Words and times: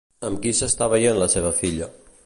Amb 0.29 0.39
qui 0.45 0.53
s'està 0.61 0.87
veient 0.95 1.21
la 1.25 1.29
seva 1.37 1.53
filla? 1.63 1.93